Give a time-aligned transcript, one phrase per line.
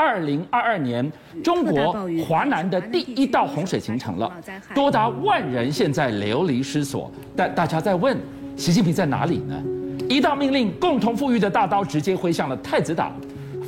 [0.00, 1.12] 二零二二年
[1.44, 1.92] 中国
[2.26, 4.32] 华南的第一道洪水形成了，
[4.74, 7.12] 多达万人现在流离失所。
[7.36, 8.16] 但大家在问，
[8.56, 9.62] 习近平在哪里呢？
[10.08, 13.12] 一道命令，共同富裕的大刀直接挥向了太子党。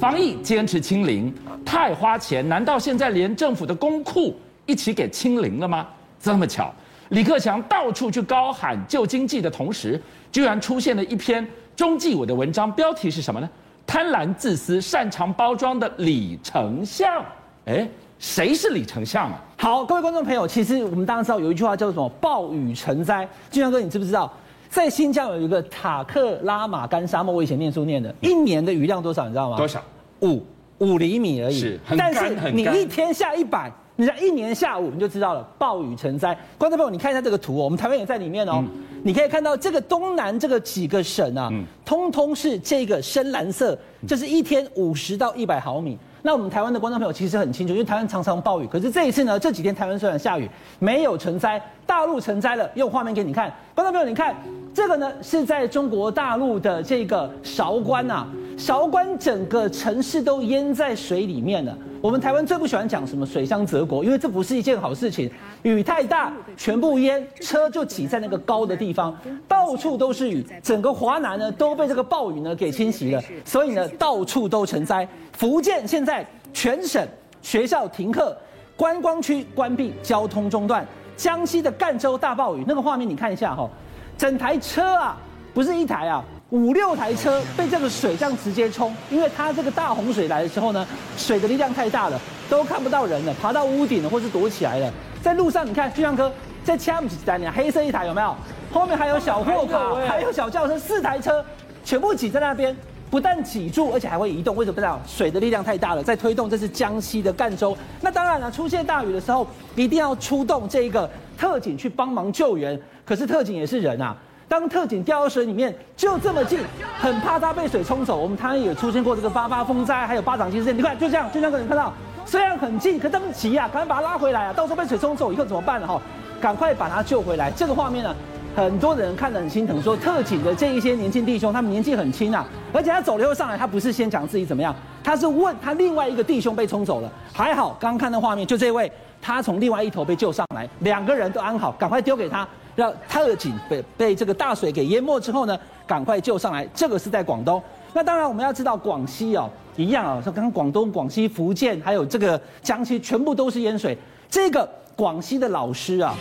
[0.01, 1.31] 防疫坚持清零，
[1.67, 5.87] 太花钱，难道现在连政府的公库一起给清零了吗？
[6.19, 6.73] 这么巧，
[7.11, 10.01] 李克强到处去高喊救经济的同时，
[10.33, 11.47] 居然出现了一篇
[11.77, 13.47] 中纪委的文章，标题是什么呢？
[13.87, 17.25] 贪婪自私、擅长包装的李丞相。
[17.67, 17.89] 哎，
[18.19, 19.41] 谁是李丞相啊？
[19.59, 23.29] 好，各位观众朋友，其实我们当然知道有一句话叫做什么“暴雨成灾”。
[23.51, 24.33] 俊相哥，你知不知道？
[24.69, 29.25] 在新疆有一个塔克拉玛干沙漠，我以前念书念的，一年的雨量多少？
[29.27, 29.57] 你知道吗？
[29.57, 29.83] 多少？
[30.21, 30.43] 五
[30.79, 31.79] 五厘米而已。
[31.97, 36.37] 但是你一天下一百，你在一年下午，你就知道了，暴雨成灾。
[36.57, 38.55] 观众朋友，你看一下这个图哦，我们台湾也在里面哦。
[38.57, 38.69] 嗯、
[39.03, 43.79] 你可以看到这个东南这个几个省啊，嗯、通通是这个深蓝色，
[44.09, 45.99] 就是一天五十到一百毫米。
[46.25, 48.67] 那我们台湾的观众朋友其实很清楚，因为台湾常常暴雨。
[48.67, 52.71] 可是这一次呢，这几天台湾虽然下雨，没有成灾，大陆成灾了。
[52.75, 54.35] 用画面给你看，观众朋友，你看
[54.73, 58.27] 这个呢，是在中国大陆的这个韶关啊，
[58.63, 61.77] 韶关整个城市都淹在水里面了。
[62.01, 65.29] 我们台湾最不喜欢讲什么水乡泽国，因为这不是一件好事情。
[65.63, 69.19] 雨太大，全部淹，车就挤在那个高的地方，
[69.49, 75.09] 到处都是雨，整个华南呢都被这个暴雨呢给侵袭了，所以呢到处都成灾。
[75.33, 77.05] 福建现在全省
[77.41, 78.37] 学校停课，
[78.77, 80.87] 观光区关闭，交通中断。
[81.17, 83.69] 江西的赣州大暴雨，那个画面你看一下哈，
[84.17, 85.17] 整台车啊，
[85.53, 86.25] 不是一台啊。
[86.53, 90.87] 五六台车被这个水这样直接冲，因为它这个大洪水来的时候呢，
[91.17, 94.93] 水的力量太大了，都看不到人了，爬到屋顶了或是躲起来了。
[95.23, 96.31] 在路上，你看，俊相哥
[96.63, 98.37] 在掐不起单，呢黑色一台有没有？
[98.71, 101.43] 后面还有小货卡，还有小轿车，四台车
[101.83, 102.77] 全部挤在那边，
[103.11, 104.55] 不但挤住，而且还会移动。
[104.55, 104.75] 为什么？
[104.75, 106.51] 不知道，水的力量太大了，在推动。
[106.51, 107.75] 这是江西的赣州。
[108.03, 111.09] 那当然了，出现大雨的时候，一定要出动这一个
[111.39, 112.79] 特警去帮忙救援。
[113.07, 114.15] 可是特警也是人啊。
[114.53, 116.59] 当特警掉到水里面，就这么近，
[117.01, 118.19] 很怕他被水冲走。
[118.19, 120.77] 我们台湾也出现过这个八八风灾，还有巴掌机事件。
[120.77, 121.91] 你看，就这样，就这样，你看到，
[122.27, 124.53] 虽然很近，可他们急啊，赶快把他拉回来啊！
[124.53, 125.87] 到时候被水冲走以后怎么办呢？
[125.87, 125.99] 哈，
[126.39, 127.51] 赶快把他救回来。
[127.53, 128.15] 这个画面呢，
[128.55, 138.93] 很多人看得很心疼，说特警的这一些年轻弟兄，他们年纪很轻啊，而且他走了以后上来，他不是先讲自己怎么样，他是问他另外一个弟兄被冲走了，还好，刚刚看到画面，就这位，
[139.23, 142.47] 他从另外一头被救上来，两个人都安好，赶快丢给他。
[142.75, 146.67] 让特警被被这个大水给淹没之后呢，赶快救上来。
[146.75, 147.63] 这个是在广东。
[147.93, 153.97] 那当然我们要知道广西哦，一样啊，像刚刚广东、广西、福建，还有这个江西，全部都是淹水。
[154.31, 156.15] 这个广西的老师啊，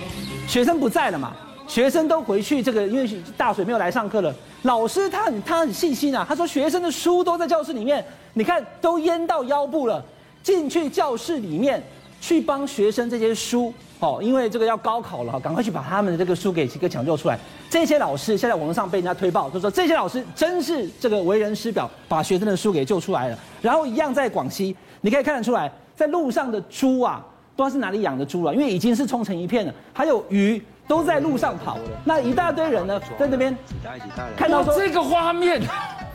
[0.47, 1.33] 学生不在了嘛，
[1.67, 4.33] 学生都回去这个，因为大水没有来上课了。
[4.63, 8.03] 老师他很他很细心啊，他说学生的书都在教室里面，
[8.33, 10.03] 你看都淹到腰部了，
[10.43, 11.81] 进去教室里面
[12.21, 13.73] 去帮学生这些书。
[13.99, 17.37] 哦，因为这个要高考了，赶快去把他们的这个书给给抢救出来。
[17.69, 23.37] 这些老师现在网络上被人家推爆，就说这些老师真是这个为人师表，把学生的书给救出来了。
[23.61, 27.23] 然后一样在广西，你可以看得出来，在路上的猪啊，
[27.55, 29.73] 不知道是哪里养的猪了，因为已经是冲成一片了。
[29.93, 33.55] 还有鱼都在路上跑了，那一大堆人呢，在那边
[34.35, 35.61] 看到说这个画面，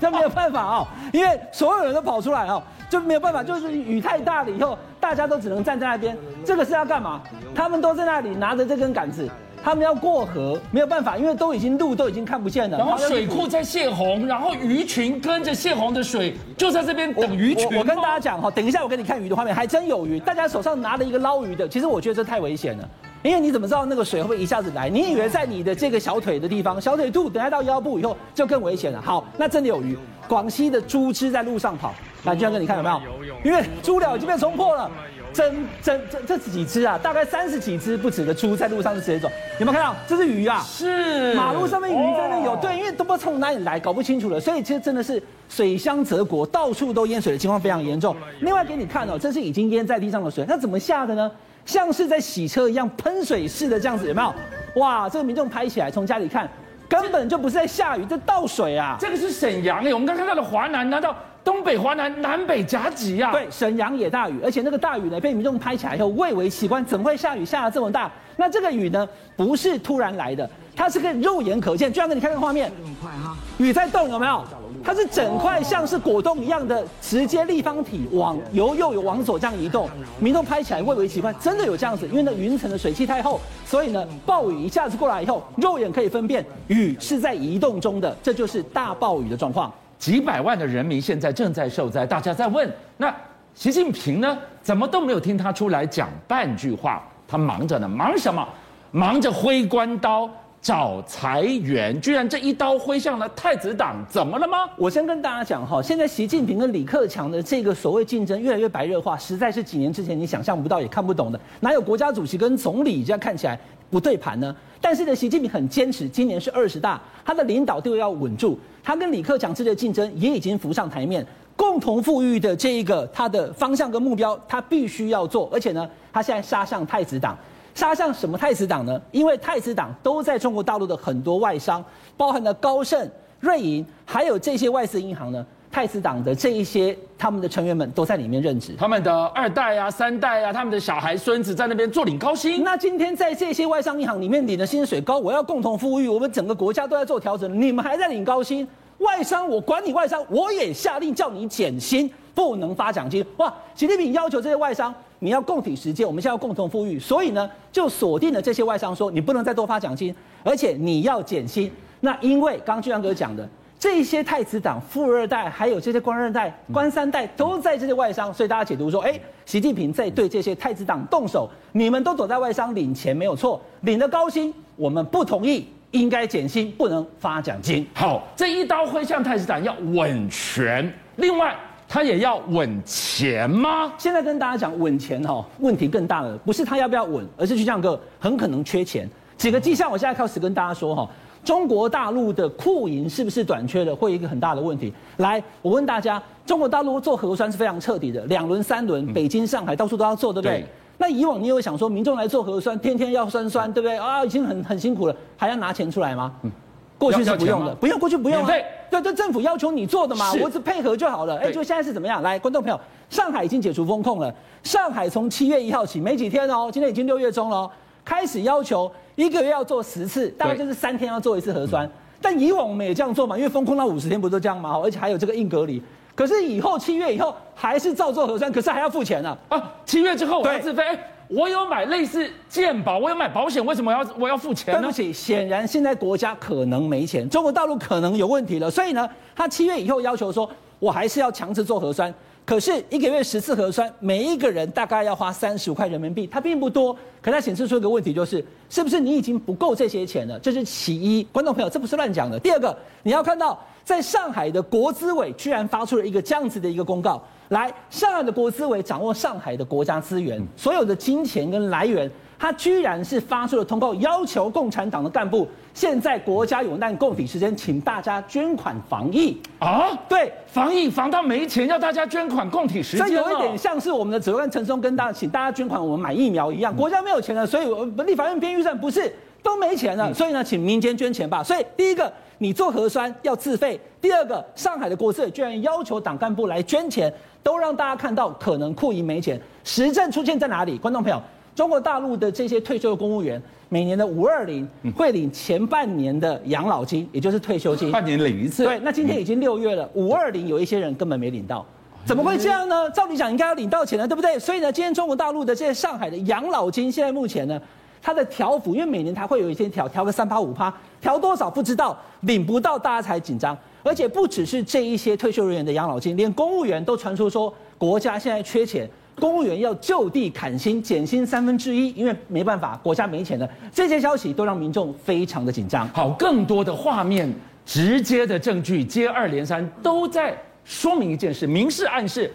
[0.01, 2.63] 这没有办法啊，因为所有人都跑出来啊。
[2.89, 6.17] 就没有办法，就是雨太大了以后，大家都只能站在那边。
[6.45, 7.21] 这个是要干嘛？
[7.53, 9.29] 他们都在那里拿着这根杆子，
[9.61, 12.79] 他们要过河，没有办法，因为都已经路都已经看不见了。
[12.79, 17.67] 然后水库在泄洪，然后鱼群跟着泄洪的水就在这边等鱼群。
[17.67, 20.21] 我，我，我跟大家讲哈，等一下我给你看鱼的画面，还真有鱼。
[20.21, 22.89] 大家手上拿了一个捞鱼的，其实我觉得这太危险了，
[23.23, 24.89] 因为你怎么知道那个水会不会一下子来？
[24.89, 29.03] 你以为在你的这个小腿的地方，小腿肚，等下到腰部以后就更危险了。
[29.03, 29.99] 好，那真的有鱼。
[30.29, 31.95] 广西的猪只在路上跑。
[32.25, 33.01] 来，俊相哥，你看有没有？
[33.45, 34.91] 因为猪寮已经被冲破了，
[35.33, 39.29] 整整这这几只啊，大概三十几只不止的猪在路上是直接走。
[39.61, 39.95] 有没有看到？
[40.09, 40.61] 这是鱼啊！
[40.67, 44.41] 是马路上面鱼在那有，对，因为都不知道从哪里来，搞不清楚了。
[44.41, 48.17] 所以其实真的是水乡泽国，到处都淹水的情况非常严重。
[48.41, 51.31] 另外给你看哦，这是已经淹在地上的水，那怎么下的呢？
[51.67, 54.35] 像是在洗车一样，喷水式的这样子，有没有？
[54.81, 56.49] 哇，这个民众拍起来，从家里看，
[56.89, 58.97] 根本就不是在下雨，在倒水啊！
[59.01, 61.15] 这个是沈阳诶，我们刚看到了华南，难道？
[61.43, 63.31] 东北、华南、南北夹击啊！
[63.31, 66.85] 对，沈阳也大雨，而且那个大雨呢，被民众拍起来以后蔚为奇观。
[66.85, 68.11] 怎么会下雨下的这么大？
[68.37, 71.93] 那这个雨呢，不是突然来的，它是个肉眼可见。
[71.93, 74.45] 就像给你看这个画面，这么快哈，雨在动，有没有？
[74.87, 79.91] 它是整块像是果冻一样的直接立方体往由右有往左这样移动。
[80.21, 89.73] 民众拍起来蔚为奇观，真的有这样子，因为那云层的水汽太厚，所以呢，暴雨一下子过来以后，肉眼可以分辨雨是在移动中的，这就是大暴雨的状况。
[89.99, 93.13] 几百万的人民现在正在受灾，大家在问：那
[93.57, 97.03] 习近平呢，怎么都没有听他出来讲半句话？
[97.27, 98.47] 他忙着呢，忙什么？
[98.93, 100.31] 忙着挥关刀
[100.67, 104.69] 找财源，居然这一刀挥向了太子党，怎么了吗？
[104.77, 111.39] 我先跟大家讲哈，现在习近平跟李克强的这个所谓竞争越来越白热化，实在是几年之前你想象不到也看不懂的。
[111.61, 113.57] 哪有国家主席跟总理这样看起来
[113.89, 114.53] 不对盘呢？
[114.81, 121.25] 但是呢，习近平很坚持，今年是二十大，他的领导地位要稳住，他跟李克强之间的竞争也已经浮上台面。
[121.55, 127.39] 共同富裕的这一个他的方向跟目标，他必须要做，而且呢，他现在杀向太子党，
[127.77, 129.01] 杀向什么太子党呢？
[129.13, 131.85] 因为太子党都在中国大陆的很多外商，
[132.17, 133.09] 包含了高盛、
[133.39, 142.65] 瑞银，还有这些外资银行呢，太子党的这一些他们的成员们都在里面任职，他们的二代啊、三代啊，他们的小孩、孙子在那边坐领高薪。
[142.65, 148.67] 那今天在这些外商银行里面领的薪水高，我要共同富裕，我们整个国家都在做调整，你们还在领高薪？
[149.01, 153.23] 外商，我管你外商，我也下令叫你减薪，不能发奖金。
[153.37, 161.71] 哇，习近平要求这些外商，你要共体时艰，我们现在要共同富裕，所以呢，就锁定了这些外商，说你不能再多发奖金，而且你要减薪。
[162.01, 163.49] 那因为刚刚俊相哥讲的，
[163.79, 175.67] 这些太子党、富二代，还有这些官二代、官三代，都在这些外商，所以大家解读说，哎，习近平在对这些太子党动手，你们都躲在外商领钱没有错，领的高薪，我们不同意。
[175.93, 177.87] 应该减薪，不能发奖金。
[177.95, 181.57] 好，这一刀挥向太子党要稳权，另外
[181.89, 183.93] 他也要稳钱吗？
[183.97, 189.09] 现在跟大家讲稳钱哈，问题更大了，不是他要不要稳，而是就像个很可能缺钱。
[189.37, 191.09] 几个迹象，我现在开始跟大家说哈，
[191.45, 194.93] 中国大陆的库银是不是短缺的，会有一个很大的问题。
[195.19, 200.61] 来，我问大家，中国大陆做核酸是非常彻底的，两轮、三轮，北京、上海到处都要做，对不对？
[200.61, 200.67] 对
[200.99, 204.25] 那以往你有想说，民众来做核酸，天天要酸酸，对不对啊？
[204.25, 206.33] 已经很很辛苦了，还要拿钱出来吗？
[206.43, 206.51] 嗯，
[206.97, 208.43] 过去是不用的，不用，过去不用
[208.91, 211.39] 对，这政府要求你做的嘛，我只配合就好了。
[211.39, 212.23] 哎，就现在是怎么样？
[212.23, 212.81] 来，观众朋友，
[213.11, 214.33] 上海已经解除封控了。
[214.63, 217.71] 上海从七月一号起，没几天哦，今天已经六月中了，
[218.05, 221.89] 开始要求一个月要做十次，大概就是三天要做一次核酸。
[222.21, 224.79] 但以往我们也这样做嘛，因为封控到五十天不都这样嘛？
[224.83, 225.83] 而且还有这个硬隔离。
[226.15, 229.75] 可是以后七月以后还是照做核酸，可是还要付钱呢啊，啊！
[229.85, 230.83] 七月之后我要自费，
[231.29, 234.81] 我有买类似健保，我有买保险，为什么要我要付钱呢？
[234.81, 242.13] 对不起，显然现在国家可能没钱，中国大陆可能有问题了，所以呢，他七月以后要求说，我还是要强制做核酸。
[242.45, 246.97] 可是一个月十次核酸，每一个人大概要花三十五块人民币，它并不多。
[247.21, 250.39] 可它显示出一个问题，就是是不是你已经不够这些钱了？
[250.39, 252.39] 这是其一，观众朋友，这不是乱讲的。
[252.39, 262.11] 第二个，你要看到，在上海的国资委居然发出了一个这样子的一个公告，来，上海的国资委掌握上海的国家资源，所有的金钱跟来源。
[262.39, 269.89] 他居然是发出了通告，要求共产党的干部，现在国家有难，共体时间，请大家捐款防疫啊！
[270.07, 273.07] 对，防疫防到没钱，要大家捐款共体时间。
[273.07, 276.77] 这有一点像是我们的指挥官陈松跟大家请大家捐款，我们买疫苗一样。
[276.77, 279.11] 国家没有钱了，所以我们立法院编预算不是
[279.47, 281.41] 都没钱了，所以呢，请民间捐钱吧。
[281.41, 287.13] 所以第一个，你做核酸要自费；第二个，上海的国资委居然要求党干部来捐钱，
[287.45, 289.41] 都让大家看到可能库银没钱。
[289.63, 290.77] 实证出现在哪里？
[290.77, 291.23] 观众朋友。
[291.55, 297.91] 中国大陆的这些退休的公务员，每年的五二零会领前半年的养老金，也就是退休金。
[297.91, 298.65] 半年领一次。
[298.67, 301.65] 对，那今天已经六月了，五二零有一些人根本没领到，
[302.05, 302.91] 怎么会这样呢？
[302.91, 304.39] 照理讲应该要领到钱的，对不对？
[304.39, 307.59] 所以呢，今天中国大陆的这些上海的养老金，现在目前呢，
[308.07, 313.59] 它的调幅，因为每年它会有一些调，调个三趴五趴，调多少不知道，领不到大家才紧张。
[313.83, 318.89] 而且不只是这一些退休人员的养老金，连公务员都传出说国家现在缺钱。
[319.17, 323.49] 公务员要就地砍薪，减薪三分之一，因为没办法，国家没钱了。
[323.73, 325.89] 这些消息都让民众非常的紧张。
[325.89, 327.29] 好，更多的画面、
[327.65, 330.33] 直接的证据接二连三，都在
[330.65, 332.33] 说明一件事：明示暗示，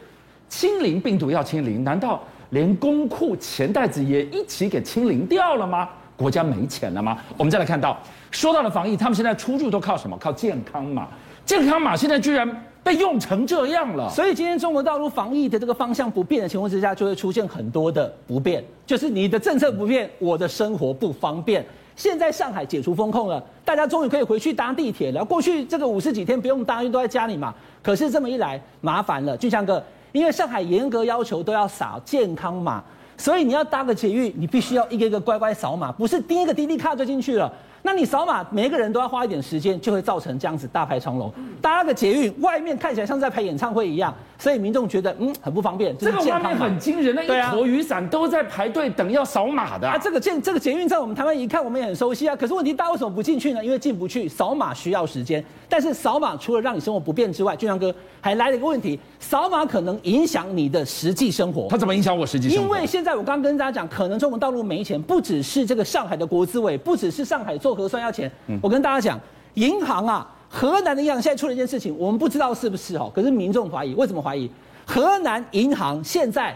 [0.49, 2.21] 清零病毒要清零，难道
[2.51, 5.89] 连公库钱袋子也一起给清零掉了吗？
[6.15, 7.17] 国家没钱了吗？
[7.35, 7.97] 我们再来看到，
[8.29, 10.15] 说到了防疫，他们现在出入都靠什么？
[10.17, 11.07] 靠健康码。
[11.43, 12.47] 健康码现在居然
[12.83, 21.65] 被用成这样了，所以今天中国大陆防疫的这个方向不变的情况之下，就会出现很多的不便，就是你的政策不变，我的生活不方便。
[21.95, 25.25] 现在上海解除封控了，大家终于可以回去搭地铁了。
[25.25, 27.53] 过去这个五十几天不用搭，因为都在家里嘛。
[27.81, 32.83] 可是这么一来，麻烦了，俊相哥，因为上海严格要求都要扫健康码，
[33.17, 37.51] 所以你要搭个捷运，你必须要一个一个乖乖扫码，不是第一个滴滴卡就进去了。
[37.83, 41.33] 那你扫码，每一个人都要花一点时间，就会造成这样子大排长龙。
[41.61, 45.95] 搭个捷运，外面看起来像在排演唱会一样，所以民众觉得嗯很不方便。
[45.99, 49.87] 这个画面很惊人，那一坨雨伞都在排队等要扫码的。
[49.87, 52.35] 啊，这个捷这个捷运站我们台湾一看我们也很熟悉啊。
[52.35, 53.63] 可是问题大家为什么不进去呢？
[53.63, 55.43] 因为进不去，扫码需要时间。
[55.69, 61.67] 但是扫码除了让你生活不便之外，俊良哥还来了一个问题，扫码可能影响你的实际生活。
[61.69, 62.63] 它怎么影响我实际生活？
[62.63, 68.31] 因为现在我刚刚跟大家讲，可能中国道路没钱，不只是这个上海的国资委，不只是上海做核酸要钱。
[68.47, 69.19] 嗯、我跟大家讲，
[69.53, 70.27] 银行啊。
[70.53, 74.51] 河南的银行现在出了一件事情，我们不知道是不是哦，可是民众怀疑，为什么怀疑？
[74.85, 76.53] 河南银行现在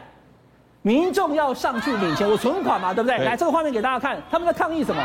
[0.81, 3.17] 民众要上去领钱，我存款嘛，对不对？
[3.19, 5.01] 来，这个画面给大家看，他们在抗议什么？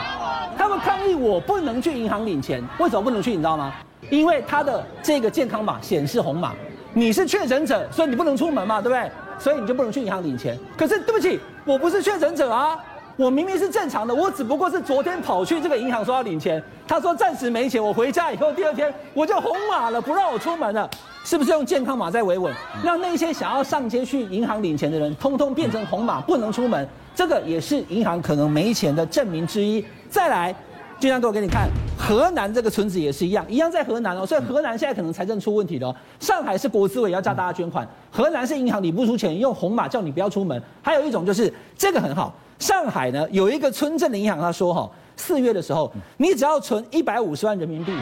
[0.58, 3.30] 他们抗议我不能去银行领钱，为什么不能去？
[3.30, 3.72] 你知道吗？
[4.10, 6.52] 因为他的这个健康码显示红码，
[6.92, 9.08] 你是确诊者，所以你不能出门嘛，对不对？
[9.38, 10.58] 所以你就不能去银行领钱。
[10.76, 12.76] 可是对不起，我不是确诊者啊。
[13.20, 20.88] 我明明是正常的，我只不过是昨天跑去这个银行说要领钱，他说暂时没钱，我回家以后第二天我就红码了，不让我出门了，
[21.22, 22.50] 是不是用健康码在维稳？
[22.82, 29.84] 让那些想要上街去银行领钱的人，通通变成红码，不能出门，这个也是银行可能没钱的证明之一。
[30.08, 30.54] 再来，
[30.98, 31.68] 俊相哥，我给你看，
[32.10, 35.96] 河南这个村子也是一样，一样在河南哦，所以河南现在可能财政出问题了哦。
[36.18, 40.60] 上海是国资委要叫大家捐款，河南是银行你不出钱，用红码叫你不要出门。
[40.82, 42.34] 还有一种就是这个很好。
[42.58, 47.92] 上海呢有一个村镇的银行，他说哈，四月的时候，你只要存一百五十万人民币，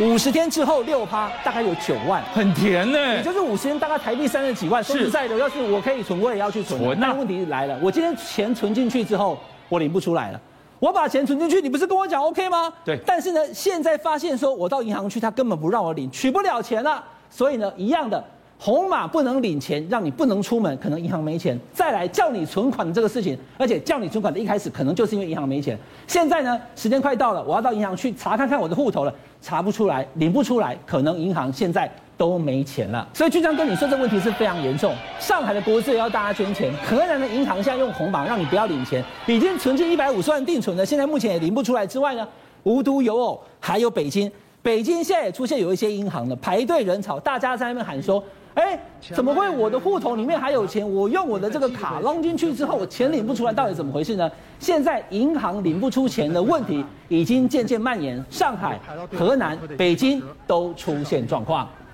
[0.00, 2.98] 五十天之后六趴，大概有九万，很甜呢。
[3.16, 4.82] 也就是五十天大概台币三十几万。
[4.82, 6.98] 说实在的，要是我可以存，我也要去存。
[6.98, 10.40] 那问题来了，我今天钱存进去之后，我领不出来了。
[10.78, 12.72] 我把钱存进去，你不是跟我讲 OK 吗？
[12.84, 12.98] 对。
[13.04, 17.02] 但是呢，现在发现说我到银行去，他根本不让我领，取不了钱了。
[17.30, 18.22] 所以呢，一样的。
[18.60, 21.56] 红码不能领钱，让你不能出门，可能银行没钱。
[21.72, 25.78] 再来叫你存款的这个事情，而且叫你存款的一开始可能就是因为银行没钱。
[26.08, 33.08] 现在呢，时间快到了，我要到银行去查看看我的户头了，查不出来，领不出来，可能银行现在都没钱了。
[33.14, 34.94] 所以俊相跟你说，这问题是非常严重。
[35.18, 42.28] 上海的国资也要大家捐钱，河南的银行现在用红榜让你不要领钱，已经存进一百五十万定存了，现在目前也领不出来之外呢，
[42.64, 48.22] 无独有偶，还有北京，北京现在也出现有一些银行的排队人潮，大家在那边喊说。
[48.54, 48.76] 哎，
[49.14, 49.48] 怎么会？
[49.48, 54.28] 我的户头里面还有钱，我用我的这个卡弄进去之后，我钱领不出来，到底怎么回事呢？
[54.58, 58.76] 现在银行领不出钱的问题已经渐渐蔓延，上海、
[59.16, 61.68] 河南、北京都出现状况。